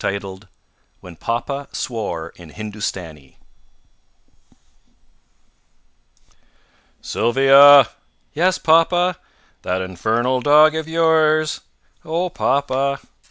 [0.01, 0.39] STORIES
[1.01, 3.37] WHEN PAPA SWORE IN HINDUSTANI
[7.01, 7.87] "Sylvia!"
[8.33, 9.19] "Yes, papa."
[9.61, 11.61] "That infernal dog of yours"
[12.03, 12.99] "Oh, papa!"